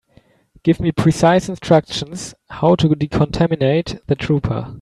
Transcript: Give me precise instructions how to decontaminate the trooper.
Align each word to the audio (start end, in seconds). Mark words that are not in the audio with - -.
Give 0.63 0.79
me 0.79 0.91
precise 0.91 1.47
instructions 1.47 2.33
how 2.49 2.73
to 2.73 2.89
decontaminate 2.89 4.03
the 4.07 4.15
trooper. 4.15 4.79